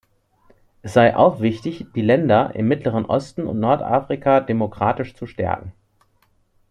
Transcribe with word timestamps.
Es 0.81 0.93
sei 0.93 1.15
auch 1.15 1.41
wichtig, 1.41 1.85
die 1.93 2.01
Länder 2.01 2.55
im 2.55 2.67
Mittleren 2.67 3.05
Osten 3.05 3.45
und 3.45 3.59
Nordafrika 3.59 4.39
demokratisch 4.39 5.13
zu 5.13 5.27
stärken. 5.27 5.73